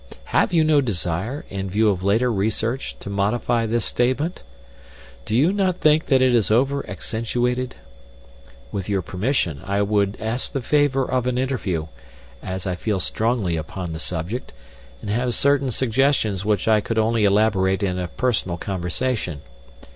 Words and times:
Have 0.33 0.51
you 0.51 0.63
no 0.63 0.81
desire, 0.81 1.45
in 1.51 1.69
view 1.69 1.89
of 1.89 2.01
later 2.01 2.31
research, 2.33 2.97
to 3.01 3.07
modify 3.11 3.67
this 3.67 3.85
statement? 3.85 4.41
Do 5.25 5.37
you 5.37 5.53
not 5.53 5.77
think 5.77 6.07
that 6.07 6.23
it 6.23 6.33
is 6.33 6.49
over 6.49 6.83
accentuated? 6.89 7.75
With 8.71 8.89
your 8.89 9.03
permission, 9.03 9.61
I 9.63 9.83
would 9.83 10.17
ask 10.19 10.51
the 10.53 10.61
favor 10.63 11.05
of 11.05 11.27
an 11.27 11.37
interview, 11.37 11.85
as 12.41 12.65
I 12.65 12.73
feel 12.73 12.99
strongly 12.99 13.55
upon 13.57 13.93
the 13.93 13.99
subject, 13.99 14.53
and 15.01 15.11
have 15.11 15.35
certain 15.35 15.69
suggestions 15.69 16.43
which 16.43 16.67
I 16.67 16.81
could 16.81 16.97
only 16.97 17.23
elaborate 17.23 17.83
in 17.83 17.99
a 17.99 18.07
personal 18.07 18.57
conversation. 18.57 19.41